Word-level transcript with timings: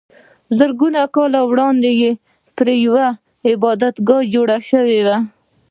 زرګونه 0.57 1.01
کلونه 1.13 1.39
وړاندې 1.49 1.89
پرې 2.57 2.75
یوه 2.85 3.07
عبادتګاه 3.51 4.29
جوړه 4.33 4.57
شوې 4.69 4.99
وه. 5.05 5.17